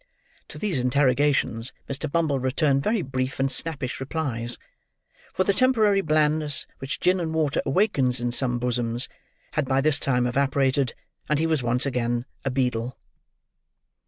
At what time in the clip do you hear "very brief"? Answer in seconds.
2.81-3.39